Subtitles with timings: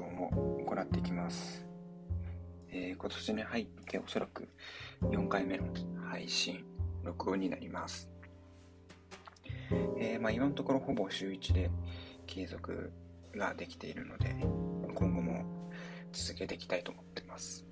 [0.00, 1.66] 録音を行っていきます。
[2.70, 4.48] えー、今年に入っておそらく
[5.02, 5.64] 4回目の
[6.10, 6.64] 配信、
[7.04, 8.08] 録音になります。
[9.98, 11.70] えー、まあ、今のところほぼ週1で
[12.26, 12.90] 継続
[13.36, 14.34] ができているので、
[14.94, 15.44] 今後も
[16.12, 17.66] 続けていきたいと思ってます。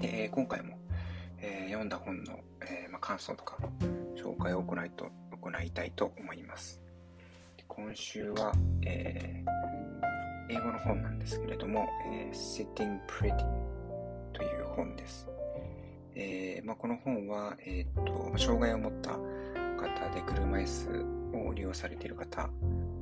[0.00, 0.78] で、えー、今回も、
[1.40, 3.58] え読んだ本の、えまあ、感想とか
[4.16, 5.10] 紹介を行いと
[5.40, 6.80] 行いたいと思います。
[7.66, 8.52] 今週は、
[8.82, 9.77] えー、
[10.50, 13.36] 英語の本なんですけれども、えー、Sitting Pretty
[14.32, 15.28] という本です。
[16.14, 22.48] えーまあ、この本は、えーと、障害を持った方で車椅子を利用されている方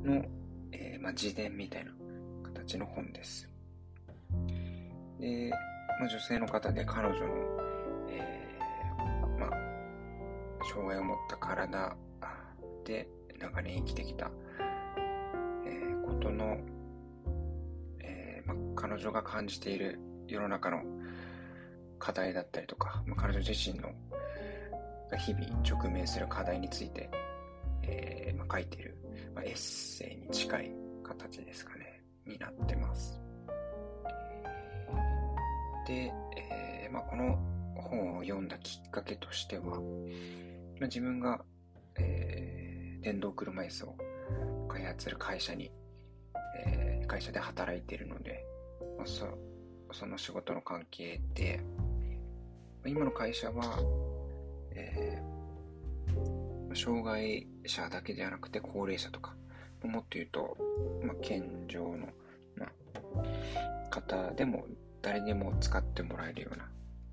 [0.05, 0.25] の、
[0.73, 1.93] えーまあ、自伝みたいな
[2.43, 3.49] 形の本です。
[5.19, 5.51] で、
[5.99, 7.27] まあ、女性の方で彼女の、
[8.11, 9.51] えーま、
[10.69, 11.97] 障害を持った体
[12.85, 14.31] で長年生きてきた
[15.67, 16.59] えことの、
[18.77, 20.83] 彼女が感じている世の中の
[21.99, 23.91] 課題だったりとか、まあ彼女自身の
[25.17, 27.11] 日々直面する課題について、
[27.83, 28.97] えー、まあ書いている、
[29.35, 33.21] まあエッセイに近い形ですかね、になってます。
[35.87, 37.39] で、えー、まこの
[37.77, 39.81] 本を読んだきっかけとしては、
[40.81, 41.43] ま自分が、
[41.99, 43.97] えー、電動車椅子を
[44.69, 45.71] 開発する会社に
[46.57, 48.45] えー、会社で働いているので、
[48.97, 49.27] まあ、そ
[49.93, 51.61] その仕事の関係で、
[52.85, 53.79] 今の会社は、
[54.73, 59.35] えー、障害者だけではなくて高齢者とか、
[59.83, 60.57] もっと言うと、
[61.03, 62.09] まあ、健常の、
[62.57, 64.67] まあ、方でも
[65.03, 66.65] 誰でも使ってもらえるような、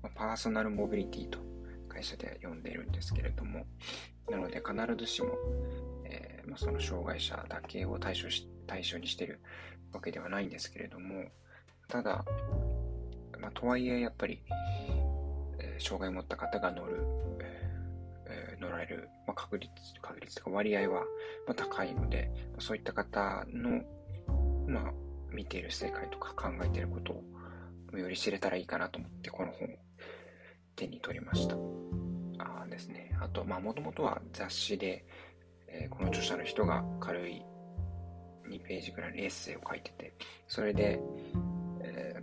[0.02, 1.38] まあ、パーソナルモビリティと
[1.88, 3.64] 会社で呼んでいるんですけれども、
[4.30, 5.28] なので必ずしも、
[6.04, 9.40] えーまあ、その障害者だけを対象し対象にしている
[9.92, 11.24] わけではないんですけれども、
[11.88, 12.24] ただ、
[13.40, 14.40] まあ、とはいえやっぱり、
[15.58, 17.06] えー、障害を持った方が乗る、
[18.26, 21.02] えー、乗られる、まあ、確率、確率とか割合は、
[21.46, 23.82] まあ、高いので、まそういった方の、
[24.66, 24.92] まあ、
[25.30, 27.12] 見ている世界とか考えていること
[27.92, 29.70] をより知れたらいいかなと思って、この本を
[30.76, 31.56] 手に取りました。
[32.38, 33.16] あですね。
[33.20, 35.04] あと、まあ、もともとは雑誌で、
[35.68, 37.42] えー、この著者の人が軽い
[38.48, 40.14] 2ページぐらいのエッセイを書いてて、
[40.48, 41.00] それで、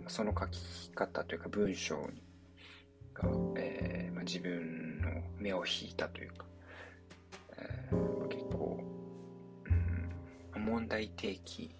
[0.02, 1.96] えー、その書き方というか文章
[3.14, 6.46] が、えーまあ、自分の目を引いたというか、
[7.58, 8.80] えー、結構、
[10.54, 11.74] うん、問題提起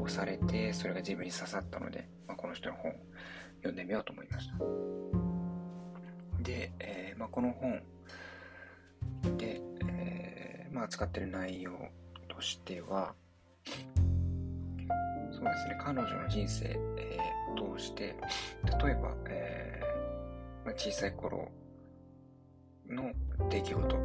[0.00, 2.92] をされて、それが自分に刺さったので、まあ、この人の本
[3.56, 4.54] 読んでみようと思いました。
[6.42, 7.82] で、えーまあ、この本
[9.38, 11.72] で、えーまあ、扱ってる内容
[12.28, 13.14] としては、
[15.32, 16.78] そうですね、彼女の人生、
[17.62, 18.14] えー、をして、
[18.84, 21.48] 例えば、えー、まあ、小さい頃
[22.88, 23.12] の
[23.48, 23.96] 出来事、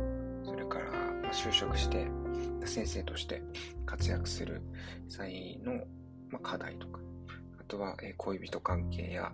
[0.44, 2.08] それから、ま、就職して、
[2.66, 3.42] 先生として
[3.86, 4.62] 活躍する
[5.08, 5.86] 際の、
[6.30, 7.00] ま、課題とか、
[7.60, 9.32] あとは、え、恋人関係や、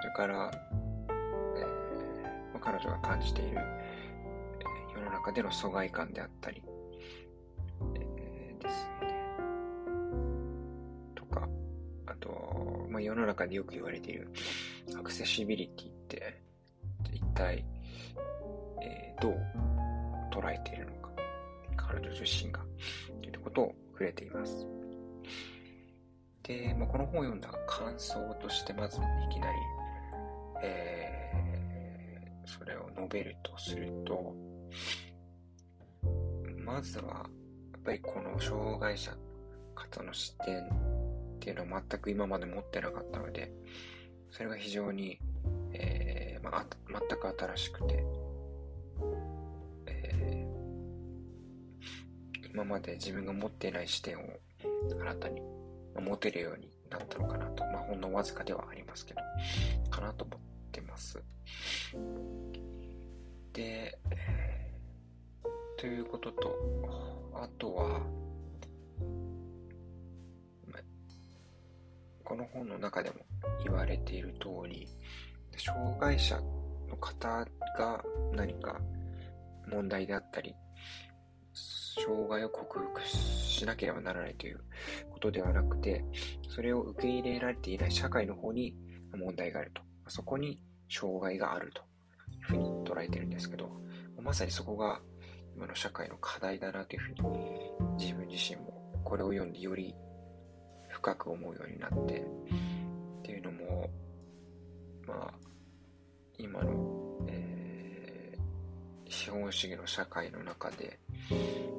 [0.00, 0.50] それから、
[1.56, 1.64] え
[2.52, 3.58] まあ、彼女が感じている、
[4.94, 6.62] 世の中での疎外感であったり、
[7.94, 9.14] えー、ですね。
[11.14, 11.48] とか、
[12.06, 14.28] あとまあ、世の中でよく言われている
[14.94, 16.42] アクセシビリティって
[17.10, 17.64] 一体、
[18.82, 19.34] えー、どう
[20.30, 21.10] 捉えているのか
[21.76, 22.60] 彼女自身が
[23.22, 24.66] ということを触れています。
[26.42, 29.00] で、まあ、この本を読んだ感想としてまずい
[29.32, 29.58] きなり、
[30.62, 34.34] えー、それを述べるとすると、
[36.58, 39.16] まずは、やっぱりこの障害者
[39.74, 40.91] 方の視点
[41.42, 43.50] っていうのは全く今まで持ってなかったので、
[44.30, 45.18] それが非常に、
[45.72, 48.04] えー、まあ、全く新しくて、
[49.86, 54.22] えー、今まで自分が持っていない視点を
[55.00, 55.40] 新たに
[56.00, 59.20] 持てるようになったのかなと、まあ、ほんのわずかではありますけど、
[59.90, 60.40] かなと思っ
[60.70, 61.20] てます。
[63.52, 68.00] で、えー、ということと、あとは、
[72.32, 73.16] この本の中でも
[73.62, 74.88] 言われている通り、
[75.58, 76.40] 障害者
[76.88, 77.28] の方
[77.78, 78.02] が
[78.34, 78.80] 何か
[79.70, 80.54] 問題であったり、
[81.52, 84.60] 障害を克服しなければならないという
[85.10, 86.02] ことではなくて、
[86.48, 88.74] それを受け入れられていない社会の方に
[89.14, 89.82] 問題があると。
[90.08, 90.58] そこに
[90.88, 91.84] 障害があるとい
[92.44, 93.68] うふうに捉えてるんですけど、
[94.22, 95.02] まさにそこが
[95.54, 99.94] 今の社会の課題だなというふうに自分自身もこれを読んでより
[101.02, 103.90] 深く思うようになってっていうのも
[105.04, 105.34] まあ
[106.38, 111.00] 今の、えー、資本主義の社会の中で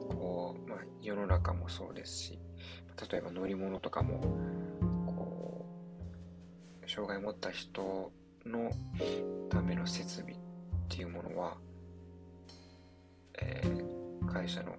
[0.10, 2.40] こう、まあ、世の中もそうですし
[3.10, 4.20] 例えば乗り物とかも
[5.08, 5.66] こ
[6.86, 8.12] う障害を持った人
[8.46, 8.72] の
[9.50, 10.38] ための設備っ
[10.90, 11.56] ていうものは、
[13.42, 14.76] えー、会社の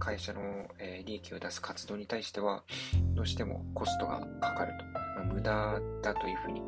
[0.00, 0.40] 会社の、
[0.78, 2.64] えー、利益を出す活動に対しては
[3.14, 4.84] どうしてもコストがかかると、
[5.16, 6.62] まあ、無駄だというふうに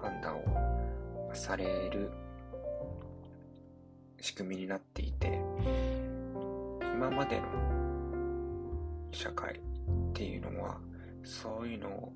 [0.00, 2.12] 判断をされる
[4.20, 5.42] 仕組みになっていて
[6.94, 7.44] 今までの
[9.12, 10.78] 社会っていうのは
[11.24, 12.12] そういうのを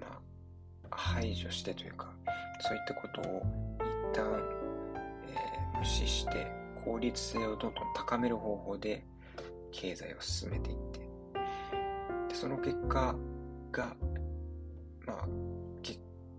[0.00, 2.12] まあ排除してというか
[2.60, 3.42] そういったことを
[4.12, 4.40] 一旦、
[5.28, 6.46] えー、無視して
[6.84, 9.04] 効率性をどんどん高める方法で
[9.74, 11.00] 経済を進めていって。
[12.28, 13.14] でその結果
[13.72, 13.96] が
[15.04, 15.28] まあ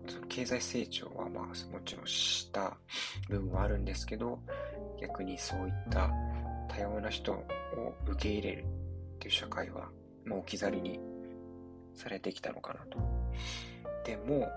[0.07, 1.53] その経済成長はまあも
[1.83, 2.77] ちろんした
[3.29, 4.39] 部分はあるんですけど
[5.01, 6.09] 逆にそういった
[6.69, 7.43] 多様な人を
[8.07, 8.65] 受け入れるっ
[9.19, 9.89] ていう社会は
[10.25, 10.99] もう置き去りに
[11.93, 12.97] されてきたのかなと。
[14.05, 14.47] でも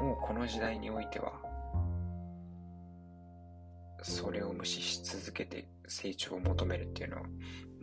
[0.00, 1.32] もうこの時代においては
[4.02, 7.22] それを無視し続けて成長を求めるっていうのは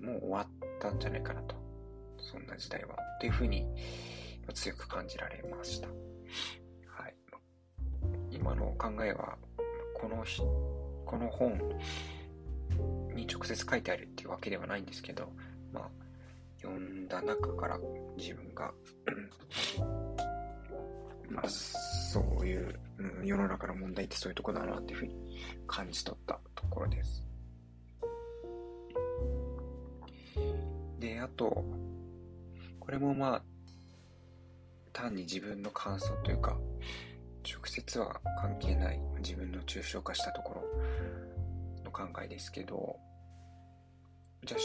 [0.02, 0.48] もう終わっ
[0.80, 1.56] たんじゃないかなと。
[2.18, 2.96] そんな時代は。
[3.20, 3.66] というふうに
[4.54, 5.94] 強く感じられました、は
[7.08, 7.16] い、
[8.32, 9.38] 今の考えは
[9.94, 10.26] この
[11.06, 11.60] この本
[13.14, 15.32] に直接書いてあるっていうわけではないんですけど
[15.72, 15.90] まあ
[16.62, 17.80] 読んだ中から
[18.18, 18.72] 自分が
[21.30, 27.24] まあ、そういう、うん、世の中の問題ってそういうとこだなっていうふうに感じ取ったところです。
[31.22, 31.64] あと、
[32.80, 33.44] これもまあ、
[34.94, 36.58] 単に自分の感想というか、
[37.44, 42.98] 直接は関係ない自分の抽象化したところの考えですけど、
[44.44, 44.60] じゃあ、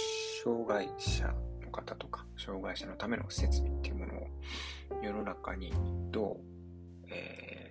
[0.44, 1.32] 障害者
[1.62, 4.28] の方とか、障害者のための設備っていうものを
[5.02, 5.72] 世の中に
[6.10, 6.56] どう
[7.08, 7.70] え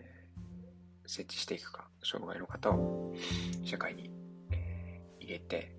[1.06, 3.14] ー、設置していくか、障害の方を
[3.64, 4.10] 社会に、
[4.52, 5.75] えー、入れて、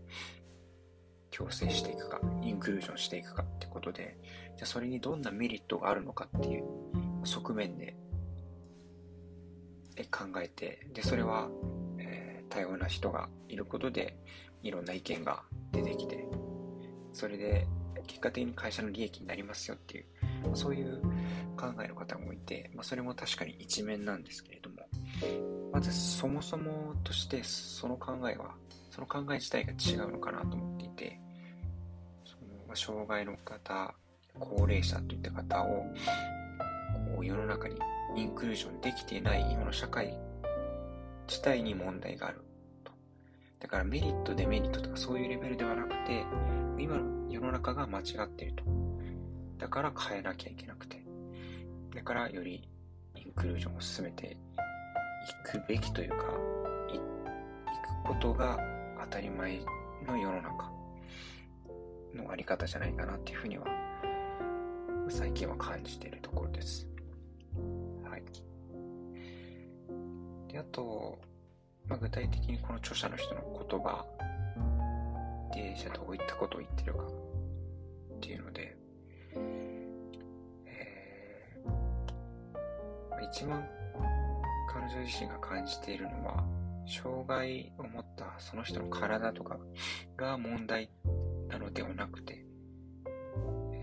[1.36, 4.16] 強制していくか、インクルージョンしていくかってことで、
[4.56, 6.64] じゃあそれにどんなメリットがあるのかっていう
[7.24, 7.94] 側面で
[10.10, 11.50] 考えて、で、それは、
[11.98, 14.16] えー、多様な人がいることで、
[14.62, 15.42] いろんな意見が
[15.72, 16.26] 出てきて、
[17.12, 17.66] それで
[18.06, 20.06] 結果的に会社の利益になりますよっていう
[20.54, 21.02] そういう
[21.54, 24.76] 考えの方もいて、まあ、それも確かに一面なんですけれども、
[25.70, 28.54] まずそもそもとしてその考えは、
[28.90, 31.25] その考え自体が違うのかなと思っていて、
[32.76, 33.94] 障害の方、
[34.38, 35.86] 高齢者といった方を
[37.14, 37.78] こう世の中に
[38.16, 40.18] インクルージョンできていない今の社会
[41.28, 42.44] 自体に問題がある
[42.84, 42.92] と。
[43.60, 46.24] だからメリット、デメリットとかそういうレベルではなくて、
[46.78, 48.64] 今の世の中が間違っていると。
[49.58, 51.02] だから変えなきゃいけなくて。
[51.94, 52.68] だからより
[53.14, 54.36] インクルージョンを進めてい
[55.50, 56.16] くべきというか、
[56.92, 57.02] い、いく
[58.06, 58.58] ことが
[59.00, 59.60] 当たり前
[60.06, 60.75] の世の中
[62.16, 63.66] のあり方じゃないかなっていうふうには、
[65.08, 66.88] 最近は感じているところです。
[68.04, 68.22] はい。
[70.52, 71.18] で、あと、
[71.86, 74.04] まあ、具体的にこの著者の人の言葉
[75.54, 78.76] で、じゃあどういったことを言ってるかっていうので、
[83.32, 83.64] 一番
[84.68, 86.44] 彼女自身が感じているのは、
[86.86, 89.58] 障害を持ったその人の体とか
[90.16, 90.88] が問題
[91.48, 92.44] なのではなくて、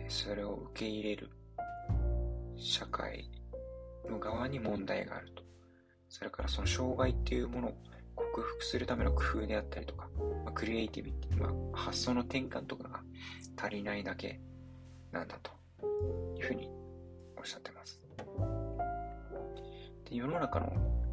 [0.07, 1.29] それを受け入れる
[2.57, 3.29] 社会
[4.09, 5.43] の側に問題があると。
[6.09, 7.73] それからその障害っていうものを
[8.15, 10.07] 克服するための工夫であったりとか、
[10.43, 13.01] まあ、クリエイティビティ、まあ、発想の転換とかが
[13.57, 14.39] 足りないだけ
[15.11, 15.51] なんだと
[16.39, 16.69] いうふうに
[17.37, 17.99] おっしゃってます。
[20.09, 20.71] で世の中の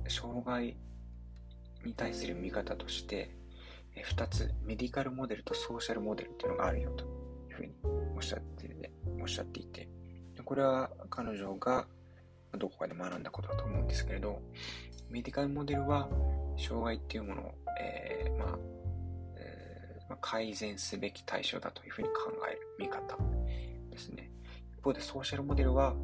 [0.08, 0.76] 障害
[1.84, 3.34] に対する見方として、
[3.96, 7.04] 2つ、メディカルモデルとソーシャルモデルっていうのがあるよと
[7.50, 7.74] いうふうに
[8.16, 9.88] おっしゃって、おっしゃっていて、
[10.44, 11.86] これは彼女が
[12.58, 14.40] どこかで学んだことだと思うんですけれど、
[15.08, 16.08] メディカルモデルは
[16.56, 18.58] 障害っていうものを、えー、まあ、
[19.36, 23.16] えー、改善すべき対象だというふうに考える見方
[23.90, 24.30] ですね。
[24.72, 25.94] 一方でソーシャルモデルは、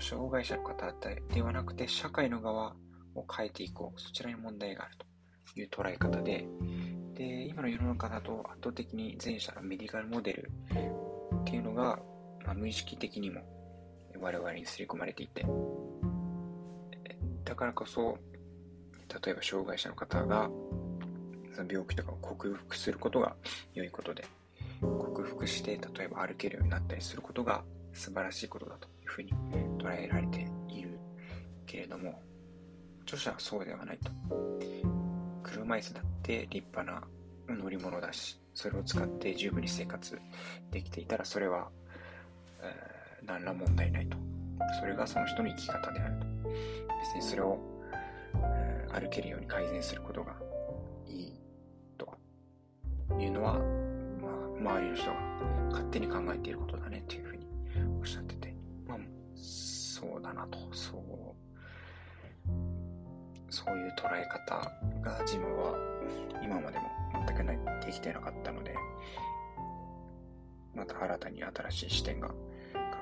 [0.00, 0.92] 障害者の方
[1.32, 2.74] ではなくて社会の側
[3.14, 5.06] を変えていこうそちらに問題があると
[5.58, 6.46] いう捉え方で
[7.16, 10.50] で今の世の中だと圧倒的に前者のメディカルモデル
[11.40, 11.98] っていうのが
[12.46, 13.42] まあ、無意識的にも
[14.18, 15.44] 我々に刷り込まれていて、
[17.44, 18.16] だからこそ、
[19.24, 20.48] 例えば障害者の方が、
[21.54, 23.34] その病気とかを克服することが
[23.74, 24.24] 良いことで、
[24.80, 29.32] 克服して例えば歩けるようになったりすることが素晴らしいことだというふうに
[29.78, 30.98] 捉えられている
[31.66, 32.20] けれども
[33.04, 35.05] 著者はそうではないと。
[35.46, 37.02] 車椅子だって立派な
[37.48, 40.18] 乗り物だしそれを使って十分に生活
[40.70, 41.68] できていたらそれは、
[42.60, 44.16] えー、何ら問題ないと。
[44.80, 46.26] それがその人の生き方であると。
[46.46, 47.58] 別にそれを、
[48.34, 50.34] えー、歩けるように改善することが
[51.06, 51.40] いい
[51.98, 52.08] と
[53.20, 55.16] いうのはまあ周りの人が
[55.70, 57.46] 勝手に考えていることだねっていうふうに
[58.00, 58.54] おっしゃってて、
[58.88, 58.98] まあ、
[59.36, 61.02] そうだなと、そう、
[63.50, 64.72] そういう捉え方
[65.10, 65.74] が自分は
[66.42, 66.84] 今までも
[67.26, 68.74] 全くない、できてなかったので、
[70.74, 72.28] また新たに新しい視点が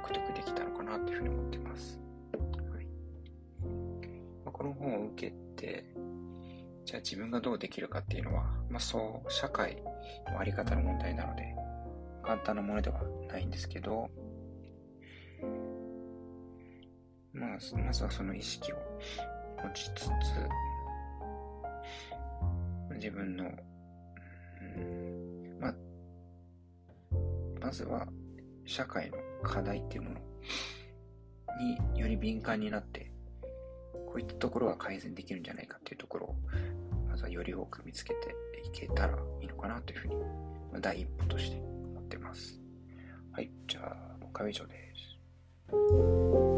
[0.03, 1.99] 獲得できたのかなっていうふうに思ってます。
[2.73, 2.87] はい
[4.45, 5.85] まあ、この本を受けて、
[6.85, 9.83] じゃあ自分がどうできるかっていうのは、まあそう、社会
[10.31, 11.55] のあり方の問題なので、
[12.23, 14.09] 簡単なものではないんですけど、
[17.33, 17.51] まあ、
[17.85, 18.77] まずはその意識を
[19.63, 20.11] 持ちつつ、
[23.05, 25.75] 自分の、うん、まあ、
[27.61, 28.07] まずは
[28.65, 30.17] 社会の課題っていうもの
[31.93, 33.13] により敏感になって、
[34.07, 36.37] こういったところは改善できるんじゃないかっていうところを、
[37.07, 38.35] まずはより多く見つけて
[38.65, 40.15] いけたらいいのかなというふうに、
[40.73, 42.59] まあ、第一歩として思ってます。
[43.33, 44.75] はい、じゃあ、僕は以上で
[45.71, 46.54] す。